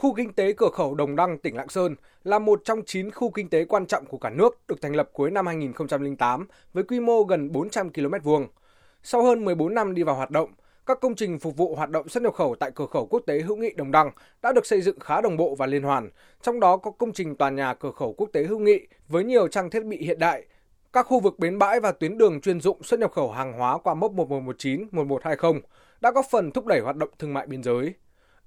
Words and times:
Khu 0.00 0.14
kinh 0.14 0.32
tế 0.32 0.52
cửa 0.52 0.70
khẩu 0.72 0.94
Đồng 0.94 1.16
Đăng, 1.16 1.38
tỉnh 1.38 1.56
Lạng 1.56 1.68
Sơn 1.68 1.96
là 2.24 2.38
một 2.38 2.60
trong 2.64 2.82
9 2.86 3.10
khu 3.10 3.30
kinh 3.30 3.48
tế 3.48 3.64
quan 3.64 3.86
trọng 3.86 4.06
của 4.06 4.18
cả 4.18 4.30
nước 4.30 4.58
được 4.68 4.82
thành 4.82 4.96
lập 4.96 5.10
cuối 5.12 5.30
năm 5.30 5.46
2008 5.46 6.46
với 6.72 6.84
quy 6.84 7.00
mô 7.00 7.22
gần 7.22 7.52
400 7.52 7.92
km 7.92 8.14
vuông. 8.22 8.46
Sau 9.02 9.22
hơn 9.22 9.44
14 9.44 9.74
năm 9.74 9.94
đi 9.94 10.02
vào 10.02 10.14
hoạt 10.14 10.30
động, 10.30 10.50
các 10.86 11.00
công 11.00 11.14
trình 11.14 11.38
phục 11.38 11.56
vụ 11.56 11.74
hoạt 11.74 11.90
động 11.90 12.08
xuất 12.08 12.22
nhập 12.22 12.34
khẩu 12.34 12.54
tại 12.54 12.70
cửa 12.74 12.86
khẩu 12.86 13.06
quốc 13.06 13.22
tế 13.26 13.40
hữu 13.40 13.56
nghị 13.56 13.72
Đồng 13.76 13.90
Đăng 13.90 14.10
đã 14.42 14.52
được 14.52 14.66
xây 14.66 14.80
dựng 14.80 15.00
khá 15.00 15.20
đồng 15.20 15.36
bộ 15.36 15.54
và 15.54 15.66
liên 15.66 15.82
hoàn. 15.82 16.10
Trong 16.42 16.60
đó 16.60 16.76
có 16.76 16.90
công 16.90 17.12
trình 17.12 17.36
tòa 17.36 17.50
nhà 17.50 17.74
cửa 17.74 17.92
khẩu 17.92 18.12
quốc 18.12 18.30
tế 18.32 18.42
hữu 18.44 18.58
nghị 18.58 18.86
với 19.08 19.24
nhiều 19.24 19.48
trang 19.48 19.70
thiết 19.70 19.84
bị 19.84 19.96
hiện 19.96 20.18
đại, 20.18 20.44
các 20.92 21.06
khu 21.06 21.20
vực 21.20 21.38
bến 21.38 21.58
bãi 21.58 21.80
và 21.80 21.92
tuyến 21.92 22.18
đường 22.18 22.40
chuyên 22.40 22.60
dụng 22.60 22.82
xuất 22.82 23.00
nhập 23.00 23.12
khẩu 23.12 23.30
hàng 23.30 23.52
hóa 23.52 23.78
qua 23.78 23.94
mốc 23.94 24.12
1119, 24.12 24.86
1120 24.90 25.62
đã 26.00 26.10
góp 26.10 26.26
phần 26.30 26.50
thúc 26.50 26.66
đẩy 26.66 26.80
hoạt 26.80 26.96
động 26.96 27.10
thương 27.18 27.34
mại 27.34 27.46
biên 27.46 27.62
giới. 27.62 27.94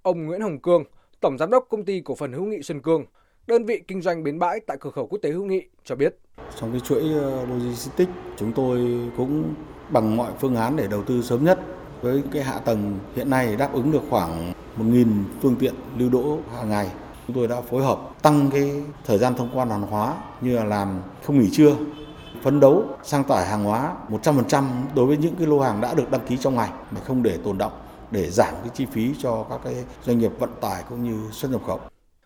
Ông 0.02 0.26
Nguyễn 0.26 0.42
Hồng 0.42 0.60
Cương, 0.60 0.84
Tổng 1.24 1.38
Giám 1.38 1.50
đốc 1.50 1.66
Công 1.70 1.86
ty 1.86 2.02
Cổ 2.02 2.16
phần 2.16 2.34
Hữu 2.34 2.46
nghị 2.46 2.62
Xuân 2.62 2.82
Cương, 2.82 3.06
đơn 3.48 3.66
vị 3.66 3.82
kinh 3.88 4.02
doanh 4.02 4.24
bến 4.24 4.40
bãi 4.40 4.60
tại 4.68 4.78
cửa 4.80 4.90
khẩu 4.90 5.08
quốc 5.08 5.20
tế 5.22 5.32
Hữu 5.32 5.46
nghị 5.46 5.62
cho 5.86 5.96
biết. 5.96 6.16
Trong 6.60 6.72
cái 6.72 6.80
chuỗi 6.80 7.02
ờ, 7.02 7.46
logistics, 7.46 8.12
chúng 8.38 8.52
tôi 8.54 8.80
cũng 9.18 9.54
bằng 9.90 10.18
mọi 10.18 10.32
phương 10.40 10.56
án 10.56 10.76
để 10.76 10.88
đầu 10.88 11.04
tư 11.04 11.22
sớm 11.22 11.46
nhất 11.46 11.60
với 12.02 12.24
cái 12.32 12.44
hạ 12.44 12.60
tầng 12.60 13.00
hiện 13.16 13.30
nay 13.30 13.56
đáp 13.56 13.74
ứng 13.74 13.92
được 13.92 14.02
khoảng 14.10 14.54
1.000 14.78 15.24
phương 15.42 15.56
tiện 15.60 15.74
lưu 15.98 16.10
đỗ 16.10 16.38
hàng 16.58 16.70
ngày. 16.70 16.92
Chúng 17.28 17.36
tôi 17.36 17.48
đã 17.48 17.62
phối 17.62 17.84
hợp 17.84 18.00
tăng 18.22 18.50
cái 18.54 18.84
thời 19.06 19.18
gian 19.18 19.36
thông 19.36 19.50
quan 19.54 19.70
hàng 19.70 19.82
hóa 19.82 20.16
như 20.42 20.56
là 20.56 20.64
làm 20.64 21.02
không 21.24 21.40
nghỉ 21.40 21.50
trưa, 21.52 21.76
phấn 22.42 22.60
đấu 22.60 22.86
sang 23.04 23.24
tải 23.24 23.46
hàng 23.46 23.64
hóa 23.64 23.96
100% 24.10 24.64
đối 24.96 25.06
với 25.06 25.18
những 25.18 25.36
cái 25.36 25.48
lô 25.48 25.60
hàng 25.60 25.82
đã 25.82 25.94
được 25.94 26.12
đăng 26.12 26.28
ký 26.28 26.38
trong 26.38 26.56
ngày 26.56 26.70
để 26.92 27.02
không 27.06 27.24
để 27.24 27.38
tồn 27.44 27.58
động 27.58 27.83
để 28.14 28.30
giảm 28.30 28.54
cái 28.62 28.70
chi 28.74 28.86
phí 28.92 29.14
cho 29.20 29.46
các 29.50 29.60
cái 29.64 29.76
doanh 30.04 30.20
nghiệp 30.20 30.32
vận 30.40 30.50
tải 30.62 30.84
cũng 30.90 31.04
như 31.04 31.32
xuất 31.32 31.52
nhập 31.52 31.62
khẩu. 31.68 31.80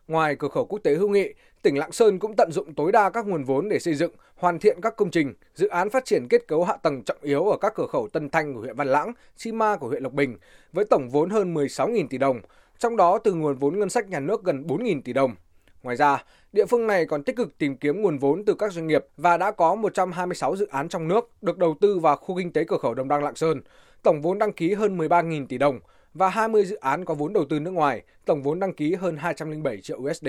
Ngoài 0.08 0.36
cửa 0.40 0.48
khẩu 0.48 0.66
quốc 0.66 0.80
tế 0.84 0.96
hữu 0.96 1.10
nghị, 1.10 1.34
tỉnh 1.62 1.78
Lạng 1.78 1.92
Sơn 1.92 2.20
cũng 2.20 2.36
tận 2.36 2.52
dụng 2.52 2.74
tối 2.74 2.92
đa 2.92 3.10
các 3.10 3.28
nguồn 3.28 3.44
vốn 3.44 3.70
để 3.70 3.80
xây 3.80 3.94
dựng, 3.94 4.12
hoàn 4.36 4.60
thiện 4.60 4.82
các 4.82 4.96
công 4.96 5.12
trình, 5.12 5.34
dự 5.56 5.68
án 5.68 5.90
phát 5.90 6.06
triển 6.06 6.28
kết 6.28 6.48
cấu 6.48 6.64
hạ 6.64 6.78
tầng 6.78 7.04
trọng 7.04 7.18
yếu 7.22 7.44
ở 7.46 7.58
các 7.62 7.74
cửa 7.76 7.88
khẩu 7.88 8.08
Tân 8.08 8.30
Thanh 8.30 8.54
của 8.54 8.60
huyện 8.60 8.76
Văn 8.76 8.88
Lãng, 8.88 9.14
Chi 9.38 9.52
Ma 9.52 9.78
của 9.78 9.88
huyện 9.88 10.04
Lộc 10.04 10.14
Bình 10.14 10.38
với 10.74 10.86
tổng 10.86 11.10
vốn 11.10 11.30
hơn 11.30 11.54
16.000 11.54 12.08
tỷ 12.08 12.18
đồng, 12.18 12.40
trong 12.80 12.98
đó 12.98 13.18
từ 13.18 13.34
nguồn 13.34 13.56
vốn 13.56 13.80
ngân 13.80 13.90
sách 13.90 14.10
nhà 14.10 14.20
nước 14.20 14.44
gần 14.44 14.68
4.000 14.68 15.02
tỷ 15.02 15.14
đồng. 15.14 15.36
Ngoài 15.84 15.96
ra, 15.96 16.24
địa 16.54 16.66
phương 16.66 16.88
này 16.88 17.06
còn 17.06 17.24
tích 17.24 17.36
cực 17.36 17.58
tìm 17.58 17.78
kiếm 17.78 18.02
nguồn 18.02 18.18
vốn 18.18 18.46
từ 18.46 18.54
các 18.54 18.74
doanh 18.74 18.88
nghiệp 18.88 19.06
và 19.18 19.38
đã 19.38 19.52
có 19.52 19.76
126 19.76 20.56
dự 20.56 20.68
án 20.68 20.90
trong 20.90 21.08
nước 21.08 21.30
được 21.42 21.58
đầu 21.58 21.76
tư 21.82 22.00
vào 22.00 22.16
khu 22.16 22.38
kinh 22.38 22.54
tế 22.54 22.64
cửa 22.64 22.78
khẩu 22.78 22.94
Đồng 22.94 23.08
Đăng 23.08 23.24
Lạng 23.24 23.36
Sơn, 23.36 23.62
tổng 24.04 24.22
vốn 24.22 24.40
đăng 24.40 24.54
ký 24.54 24.74
hơn 24.74 24.98
13.000 24.98 25.48
tỷ 25.48 25.58
đồng 25.58 25.80
và 26.14 26.30
20 26.30 26.66
dự 26.66 26.76
án 26.76 27.06
có 27.06 27.14
vốn 27.14 27.34
đầu 27.34 27.46
tư 27.50 27.60
nước 27.60 27.72
ngoài, 27.72 28.04
tổng 28.26 28.44
vốn 28.44 28.60
đăng 28.60 28.74
ký 28.74 28.96
hơn 28.96 29.18
207 29.18 29.82
triệu 29.82 29.98
USD. 29.98 30.28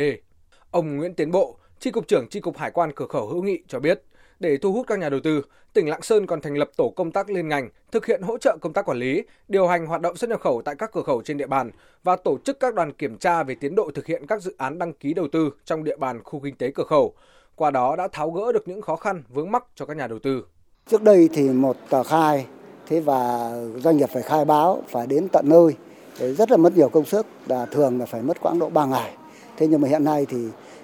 Ông 0.70 0.96
Nguyễn 0.96 1.14
Tiến 1.14 1.30
Bộ, 1.30 1.58
Tri 1.78 1.90
cục 1.90 2.08
trưởng 2.08 2.28
Tri 2.30 2.40
cục 2.40 2.56
Hải 2.56 2.70
quan 2.70 2.92
cửa 2.96 3.06
khẩu 3.06 3.26
hữu 3.26 3.42
nghị 3.42 3.62
cho 3.68 3.80
biết, 3.80 4.02
để 4.40 4.56
thu 4.56 4.72
hút 4.72 4.86
các 4.86 4.98
nhà 4.98 5.08
đầu 5.08 5.20
tư, 5.20 5.42
tỉnh 5.72 5.88
Lạng 5.88 6.02
Sơn 6.02 6.26
còn 6.26 6.40
thành 6.40 6.54
lập 6.54 6.70
tổ 6.76 6.92
công 6.96 7.12
tác 7.12 7.30
liên 7.30 7.48
ngành, 7.48 7.68
thực 7.92 8.06
hiện 8.06 8.22
hỗ 8.22 8.38
trợ 8.38 8.56
công 8.60 8.72
tác 8.72 8.88
quản 8.88 8.98
lý, 8.98 9.22
điều 9.48 9.66
hành 9.66 9.86
hoạt 9.86 10.00
động 10.00 10.16
xuất 10.16 10.30
nhập 10.30 10.40
khẩu 10.40 10.62
tại 10.64 10.74
các 10.78 10.90
cửa 10.92 11.02
khẩu 11.02 11.22
trên 11.22 11.36
địa 11.36 11.46
bàn 11.46 11.70
và 12.04 12.16
tổ 12.16 12.38
chức 12.44 12.60
các 12.60 12.74
đoàn 12.74 12.92
kiểm 12.92 13.18
tra 13.18 13.42
về 13.42 13.54
tiến 13.54 13.74
độ 13.74 13.90
thực 13.94 14.06
hiện 14.06 14.26
các 14.26 14.42
dự 14.42 14.54
án 14.58 14.78
đăng 14.78 14.92
ký 14.92 15.14
đầu 15.14 15.28
tư 15.32 15.50
trong 15.64 15.84
địa 15.84 15.96
bàn 15.96 16.20
khu 16.24 16.40
kinh 16.44 16.56
tế 16.56 16.70
cửa 16.74 16.84
khẩu. 16.84 17.14
Qua 17.56 17.70
đó 17.70 17.96
đã 17.96 18.08
tháo 18.08 18.30
gỡ 18.30 18.52
được 18.52 18.68
những 18.68 18.82
khó 18.82 18.96
khăn 18.96 19.22
vướng 19.28 19.52
mắc 19.52 19.64
cho 19.74 19.86
các 19.86 19.96
nhà 19.96 20.06
đầu 20.06 20.18
tư. 20.18 20.44
Trước 20.86 21.02
đây 21.02 21.28
thì 21.32 21.48
một 21.48 21.76
tờ 21.90 22.02
khai 22.02 22.46
thế 22.86 23.00
và 23.00 23.50
doanh 23.76 23.96
nghiệp 23.96 24.08
phải 24.12 24.22
khai 24.22 24.44
báo 24.44 24.82
phải 24.88 25.06
đến 25.06 25.28
tận 25.32 25.44
nơi 25.48 25.76
rất 26.18 26.50
là 26.50 26.56
mất 26.56 26.76
nhiều 26.76 26.88
công 26.88 27.04
sức 27.04 27.26
là 27.46 27.66
thường 27.66 27.98
là 27.98 28.06
phải 28.06 28.22
mất 28.22 28.40
khoảng 28.40 28.58
độ 28.58 28.68
3 28.68 28.86
ngày 28.86 29.14
thế 29.56 29.66
nhưng 29.66 29.80
mà 29.80 29.88
hiện 29.88 30.04
nay 30.04 30.26
thì, 30.28 30.36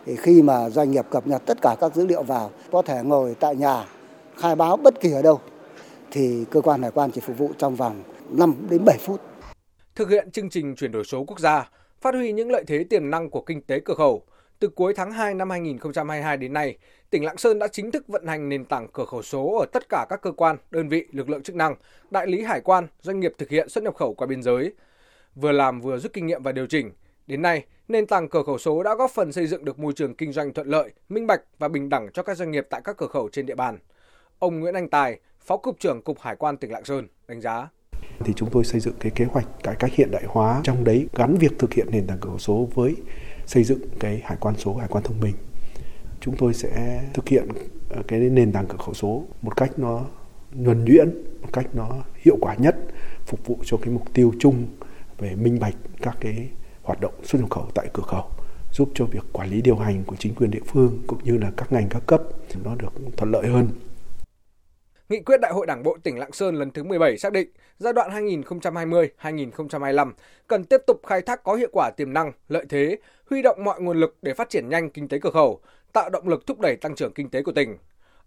thì 0.07 0.17
khi 0.17 0.43
mà 0.43 0.71
doanh 0.71 0.91
nghiệp 0.91 1.07
cập 1.11 1.27
nhật 1.27 1.43
tất 1.47 1.59
cả 1.63 1.77
các 1.81 1.95
dữ 1.95 2.07
liệu 2.07 2.23
vào 2.23 2.51
có 2.73 2.83
thể 2.83 3.03
ngồi 3.03 3.37
tại 3.41 3.57
nhà 3.57 3.85
khai 4.37 4.57
báo 4.57 4.77
bất 4.77 5.01
kỳ 5.01 5.13
ở 5.13 5.23
đâu 5.23 5.41
thì 6.11 6.45
cơ 6.51 6.61
quan 6.61 6.83
hải 6.83 6.91
quan 6.91 7.11
chỉ 7.11 7.21
phục 7.21 7.39
vụ 7.39 7.51
trong 7.59 7.77
vòng 7.77 8.03
5 8.31 8.55
đến 8.71 8.85
7 8.85 8.99
phút. 8.99 9.21
Thực 9.95 10.11
hiện 10.11 10.31
chương 10.31 10.51
trình 10.51 10.77
chuyển 10.77 10.93
đổi 10.93 11.05
số 11.05 11.25
quốc 11.25 11.41
gia, 11.41 11.71
phát 12.01 12.15
huy 12.15 12.33
những 12.33 12.51
lợi 12.51 12.65
thế 12.67 12.85
tiềm 12.85 13.11
năng 13.11 13.31
của 13.31 13.41
kinh 13.41 13.63
tế 13.63 13.81
cửa 13.81 13.95
khẩu, 13.95 14.23
từ 14.59 14.69
cuối 14.69 14.95
tháng 14.97 15.13
2 15.13 15.35
năm 15.35 15.51
2022 15.51 16.37
đến 16.37 16.53
nay, 16.53 16.77
tỉnh 17.11 17.25
Lạng 17.25 17.37
Sơn 17.37 17.59
đã 17.59 17.69
chính 17.69 17.91
thức 17.91 18.09
vận 18.09 18.27
hành 18.27 18.49
nền 18.49 18.65
tảng 18.65 18.89
cửa 18.93 19.05
khẩu 19.05 19.23
số 19.23 19.59
ở 19.59 19.67
tất 19.73 19.89
cả 19.89 20.07
các 20.09 20.23
cơ 20.23 20.33
quan, 20.33 20.57
đơn 20.71 20.89
vị, 20.89 21.07
lực 21.13 21.29
lượng 21.29 21.43
chức 21.43 21.57
năng, 21.57 21.75
đại 22.11 22.27
lý 22.27 22.43
hải 22.43 22.61
quan, 22.61 22.87
doanh 23.03 23.21
nghiệp 23.21 23.35
thực 23.39 23.51
hiện 23.51 23.69
xuất 23.69 23.85
nhập 23.85 23.95
khẩu 23.95 24.15
qua 24.15 24.27
biên 24.27 24.43
giới. 24.43 24.73
Vừa 25.35 25.53
làm 25.53 25.81
vừa 25.81 25.99
rút 25.99 26.13
kinh 26.13 26.27
nghiệm 26.27 26.43
và 26.43 26.53
điều 26.53 26.67
chỉnh. 26.67 26.91
Đến 27.27 27.43
nay, 27.43 27.65
nền 27.89 28.07
tảng 28.07 28.29
cửa 28.29 28.43
khẩu 28.43 28.59
số 28.59 28.83
đã 28.83 28.95
góp 28.95 29.11
phần 29.11 29.33
xây 29.33 29.47
dựng 29.47 29.65
được 29.65 29.79
môi 29.79 29.93
trường 29.93 30.15
kinh 30.15 30.33
doanh 30.33 30.53
thuận 30.53 30.69
lợi, 30.69 30.93
minh 31.09 31.27
bạch 31.27 31.41
và 31.59 31.69
bình 31.69 31.89
đẳng 31.89 32.09
cho 32.13 32.23
các 32.23 32.37
doanh 32.37 32.51
nghiệp 32.51 32.67
tại 32.71 32.81
các 32.85 32.97
cửa 32.97 33.07
khẩu 33.07 33.29
trên 33.33 33.47
địa 33.47 33.55
bàn. 33.55 33.79
Ông 34.39 34.61
Nguyễn 34.61 34.75
Anh 34.75 34.89
Tài, 34.89 35.19
Phó 35.41 35.57
cục 35.57 35.81
trưởng 35.81 36.03
Cục 36.03 36.21
Hải 36.21 36.37
quan 36.37 36.57
tỉnh 36.57 36.73
Lạng 36.73 36.85
Sơn 36.85 37.09
đánh 37.29 37.41
giá 37.41 37.69
thì 38.21 38.33
chúng 38.37 38.51
tôi 38.51 38.65
xây 38.65 38.81
dựng 38.81 38.95
cái 39.01 39.13
kế 39.15 39.25
hoạch 39.25 39.47
cải 39.63 39.75
cách 39.79 39.91
hiện 39.95 40.11
đại 40.11 40.23
hóa 40.27 40.61
trong 40.65 40.85
đấy 40.85 41.09
gắn 41.15 41.35
việc 41.35 41.59
thực 41.59 41.75
hiện 41.75 41.87
nền 41.91 42.07
tảng 42.07 42.19
cửa 42.21 42.31
khẩu 42.31 42.39
số 42.39 42.69
với 42.75 42.97
xây 43.47 43.65
dựng 43.65 43.81
cái 44.01 44.21
hải 44.25 44.37
quan 44.41 44.55
số, 44.59 44.75
hải 44.75 44.89
quan 44.89 45.05
thông 45.05 45.21
minh. 45.21 45.35
Chúng 46.21 46.37
tôi 46.37 46.55
sẽ 46.55 47.03
thực 47.15 47.29
hiện 47.29 47.49
ờ, 47.91 48.03
cái 48.09 48.21
nền 48.21 48.53
tảng 48.53 48.67
cửa 48.67 48.77
khẩu 48.77 48.95
số 48.95 49.25
một 49.43 49.57
cách 49.57 49.79
nó 49.79 50.07
nhuần 50.53 50.85
nhuyễn, 50.85 51.11
một 51.43 51.49
cách 51.53 51.67
nó 51.73 52.03
hiệu 52.15 52.37
quả 52.41 52.55
nhất, 52.55 52.77
phục 53.27 53.47
vụ 53.47 53.59
cho 53.65 53.77
cái 53.77 53.91
mục 53.91 54.15
tiêu 54.15 54.33
chung 54.39 54.67
về 55.19 55.35
minh 55.35 55.59
bạch 55.61 55.75
các 56.03 56.17
cái 56.21 56.49
hoạt 56.85 57.01
động 57.01 57.15
xuất 57.25 57.41
nhập 57.41 57.51
khẩu 57.51 57.67
tại 57.75 57.89
cửa 57.93 58.03
khẩu 58.07 58.25
giúp 58.73 58.89
cho 58.95 59.05
việc 59.05 59.25
quản 59.33 59.51
lý 59.51 59.63
điều 59.63 59.77
hành 59.77 60.05
của 60.07 60.17
chính 60.19 60.35
quyền 60.35 60.51
địa 60.51 60.63
phương 60.67 60.99
cũng 61.07 61.25
như 61.25 61.39
là 61.39 61.51
các 61.57 61.73
ngành 61.73 61.89
các 61.91 62.03
cấp 62.07 62.23
nó 62.65 62.75
được 62.75 62.93
thuận 63.17 63.31
lợi 63.31 63.47
hơn. 63.47 63.69
Nghị 65.09 65.21
quyết 65.21 65.41
Đại 65.41 65.53
hội 65.53 65.67
Đảng 65.67 65.83
bộ 65.83 65.97
tỉnh 66.03 66.19
Lạng 66.19 66.33
Sơn 66.33 66.55
lần 66.55 66.71
thứ 66.71 66.83
17 66.83 67.19
xác 67.19 67.33
định 67.33 67.49
giai 67.79 67.93
đoạn 67.93 68.11
2020-2025 68.11 70.13
cần 70.47 70.65
tiếp 70.65 70.81
tục 70.87 71.01
khai 71.07 71.23
thác 71.23 71.45
có 71.45 71.55
hiệu 71.55 71.69
quả 71.73 71.91
tiềm 71.97 72.13
năng, 72.13 72.33
lợi 72.49 72.65
thế, 72.69 72.99
huy 73.31 73.43
động 73.43 73.65
mọi 73.65 73.81
nguồn 73.81 74.01
lực 74.01 74.17
để 74.23 74.35
phát 74.35 74.51
triển 74.51 74.69
nhanh 74.69 74.91
kinh 74.91 75.09
tế 75.09 75.19
cửa 75.19 75.31
khẩu, 75.31 75.61
tạo 75.93 76.11
động 76.11 76.29
lực 76.29 76.47
thúc 76.47 76.61
đẩy 76.61 76.77
tăng 76.77 76.95
trưởng 76.95 77.13
kinh 77.13 77.31
tế 77.31 77.43
của 77.43 77.53
tỉnh. 77.53 77.77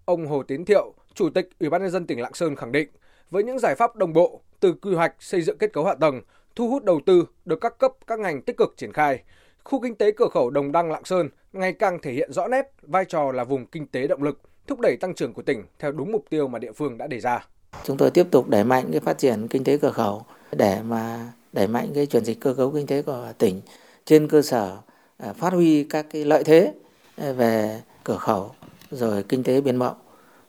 Ông 0.06 0.28
Hồ 0.28 0.44
Tiến 0.44 0.66
Thiệu, 0.66 0.94
Chủ 1.14 1.30
tịch 1.30 1.50
Ủy 1.60 1.70
ban 1.70 1.82
nhân 1.82 1.92
dân 1.92 2.08
tỉnh 2.08 2.22
Lạng 2.22 2.34
Sơn 2.34 2.56
khẳng 2.56 2.72
định, 2.72 2.90
với 3.32 3.44
những 3.44 3.60
giải 3.60 3.76
pháp 3.76 3.96
đồng 3.96 4.14
bộ 4.14 4.42
từ 4.60 4.74
quy 4.74 4.96
hoạch 4.96 5.16
xây 5.20 5.42
dựng 5.42 5.58
kết 5.58 5.74
cấu 5.74 5.86
hạ 5.86 5.96
tầng, 5.96 6.22
thu 6.58 6.70
hút 6.70 6.84
đầu 6.84 7.00
tư 7.06 7.26
được 7.46 7.62
các 7.62 7.78
cấp 7.78 7.94
các 8.08 8.20
ngành 8.20 8.42
tích 8.42 8.58
cực 8.58 8.74
triển 8.78 8.94
khai, 8.94 9.24
khu 9.64 9.82
kinh 9.82 9.96
tế 9.96 10.12
cửa 10.12 10.28
khẩu 10.32 10.50
Đồng 10.50 10.72
Đăng 10.72 10.92
Lạng 10.92 11.06
Sơn 11.06 11.30
ngày 11.54 11.74
càng 11.74 12.00
thể 12.02 12.12
hiện 12.12 12.34
rõ 12.34 12.48
nét 12.48 12.74
vai 12.82 13.06
trò 13.06 13.32
là 13.32 13.44
vùng 13.44 13.66
kinh 13.66 13.88
tế 13.88 14.08
động 14.08 14.24
lực, 14.24 14.42
thúc 14.68 14.80
đẩy 14.80 14.98
tăng 15.02 15.16
trưởng 15.16 15.34
của 15.34 15.42
tỉnh 15.42 15.64
theo 15.80 15.92
đúng 15.92 16.12
mục 16.12 16.26
tiêu 16.30 16.48
mà 16.48 16.60
địa 16.60 16.72
phương 16.72 16.98
đã 16.98 17.08
đề 17.08 17.20
ra. 17.20 17.46
Chúng 17.84 17.98
tôi 17.98 18.12
tiếp 18.12 18.28
tục 18.32 18.50
đẩy 18.50 18.64
mạnh 18.64 18.86
cái 18.92 19.00
phát 19.00 19.18
triển 19.18 19.48
kinh 19.48 19.64
tế 19.64 19.78
cửa 19.78 19.92
khẩu 19.92 20.26
để 20.52 20.82
mà 20.82 21.34
đẩy 21.54 21.68
mạnh 21.68 21.92
cái 21.96 22.06
chuyển 22.06 22.26
dịch 22.26 22.40
cơ 22.42 22.54
cấu 22.54 22.72
kinh 22.72 22.88
tế 22.88 23.02
của 23.02 23.34
tỉnh. 23.38 23.62
Trên 24.06 24.28
cơ 24.28 24.42
sở 24.42 24.78
à, 25.18 25.34
phát 25.34 25.54
huy 25.54 25.84
các 25.84 26.06
cái 26.12 26.26
lợi 26.26 26.44
thế 26.44 26.74
à, 27.18 27.32
về 27.32 27.82
cửa 28.04 28.18
khẩu 28.18 28.52
rồi 28.92 29.24
kinh 29.24 29.44
tế 29.44 29.62
biên 29.62 29.76
mậu. 29.76 29.94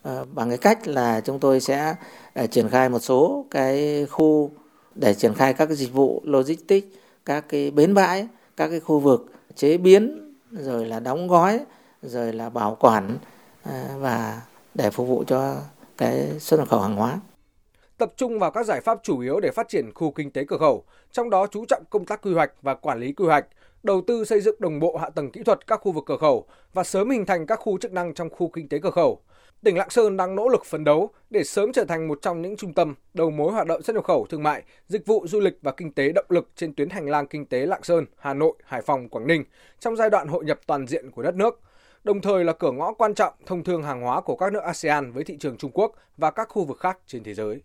À, 0.02 0.24
bằng 0.34 0.48
cái 0.48 0.58
cách 0.58 0.88
là 0.88 1.20
chúng 1.20 1.40
tôi 1.40 1.60
sẽ 1.60 1.94
triển 2.50 2.68
khai 2.68 2.88
một 2.88 2.98
số 2.98 3.46
cái 3.50 4.06
khu 4.10 4.50
để 4.94 5.14
triển 5.14 5.34
khai 5.34 5.54
các 5.54 5.66
cái 5.66 5.76
dịch 5.76 5.92
vụ 5.92 6.22
logistics, 6.24 6.86
các 7.24 7.44
cái 7.48 7.70
bến 7.70 7.94
bãi, 7.94 8.28
các 8.56 8.68
cái 8.68 8.80
khu 8.80 8.98
vực 8.98 9.26
chế 9.54 9.78
biến 9.78 10.34
rồi 10.50 10.86
là 10.86 11.00
đóng 11.00 11.28
gói 11.28 11.60
rồi 12.02 12.32
là 12.32 12.50
bảo 12.50 12.76
quản 12.80 13.18
à, 13.62 13.88
và 13.98 14.42
để 14.74 14.90
phục 14.90 15.08
vụ 15.08 15.24
cho 15.26 15.56
cái 15.96 16.40
xuất 16.40 16.56
nhập 16.56 16.68
khẩu 16.68 16.80
hàng 16.80 16.96
hóa 16.96 17.20
tập 17.98 18.12
trung 18.16 18.38
vào 18.38 18.50
các 18.50 18.66
giải 18.66 18.80
pháp 18.80 18.98
chủ 19.02 19.18
yếu 19.18 19.40
để 19.40 19.50
phát 19.50 19.68
triển 19.68 19.90
khu 19.94 20.10
kinh 20.10 20.30
tế 20.30 20.44
cửa 20.44 20.58
khẩu, 20.58 20.84
trong 21.12 21.30
đó 21.30 21.46
chú 21.50 21.64
trọng 21.68 21.82
công 21.90 22.04
tác 22.04 22.22
quy 22.22 22.34
hoạch 22.34 22.52
và 22.62 22.74
quản 22.74 23.00
lý 23.00 23.12
quy 23.12 23.26
hoạch, 23.26 23.46
đầu 23.82 24.02
tư 24.06 24.24
xây 24.24 24.40
dựng 24.40 24.54
đồng 24.58 24.80
bộ 24.80 24.96
hạ 24.96 25.10
tầng 25.10 25.30
kỹ 25.30 25.42
thuật 25.42 25.66
các 25.66 25.80
khu 25.80 25.92
vực 25.92 26.04
cửa 26.06 26.16
khẩu 26.16 26.46
và 26.74 26.84
sớm 26.84 27.10
hình 27.10 27.26
thành 27.26 27.46
các 27.46 27.60
khu 27.62 27.78
chức 27.78 27.92
năng 27.92 28.14
trong 28.14 28.30
khu 28.30 28.48
kinh 28.48 28.68
tế 28.68 28.78
cửa 28.78 28.90
khẩu. 28.90 29.20
Tỉnh 29.64 29.76
Lạng 29.76 29.90
Sơn 29.90 30.16
đang 30.16 30.36
nỗ 30.36 30.48
lực 30.48 30.64
phấn 30.64 30.84
đấu 30.84 31.10
để 31.30 31.44
sớm 31.44 31.72
trở 31.72 31.84
thành 31.84 32.08
một 32.08 32.18
trong 32.22 32.42
những 32.42 32.56
trung 32.56 32.74
tâm 32.74 32.94
đầu 33.14 33.30
mối 33.30 33.52
hoạt 33.52 33.66
động 33.66 33.82
xuất 33.82 33.94
nhập 33.94 34.04
khẩu 34.04 34.26
thương 34.26 34.42
mại, 34.42 34.62
dịch 34.86 35.06
vụ 35.06 35.26
du 35.26 35.40
lịch 35.40 35.58
và 35.62 35.72
kinh 35.72 35.92
tế 35.92 36.12
động 36.12 36.26
lực 36.28 36.48
trên 36.56 36.74
tuyến 36.74 36.90
hành 36.90 37.08
lang 37.08 37.26
kinh 37.26 37.46
tế 37.46 37.66
Lạng 37.66 37.82
Sơn, 37.82 38.06
Hà 38.16 38.34
Nội, 38.34 38.52
Hải 38.64 38.82
Phòng, 38.82 39.08
Quảng 39.08 39.26
Ninh 39.26 39.44
trong 39.80 39.96
giai 39.96 40.10
đoạn 40.10 40.28
hội 40.28 40.44
nhập 40.44 40.60
toàn 40.66 40.86
diện 40.86 41.10
của 41.10 41.22
đất 41.22 41.34
nước 41.34 41.60
đồng 42.04 42.20
thời 42.20 42.44
là 42.44 42.52
cửa 42.52 42.72
ngõ 42.72 42.92
quan 42.92 43.14
trọng 43.14 43.34
thông 43.46 43.64
thương 43.64 43.82
hàng 43.82 44.00
hóa 44.02 44.20
của 44.20 44.36
các 44.36 44.52
nước 44.52 44.62
ASEAN 44.62 45.12
với 45.12 45.24
thị 45.24 45.36
trường 45.40 45.56
Trung 45.56 45.70
Quốc 45.74 45.92
và 46.16 46.30
các 46.30 46.48
khu 46.48 46.64
vực 46.64 46.78
khác 46.80 46.98
trên 47.06 47.24
thế 47.24 47.34
giới. 47.34 47.60